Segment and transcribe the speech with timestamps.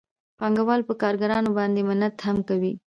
[0.39, 2.73] پانګوال په کارګرانو باندې منت هم کوي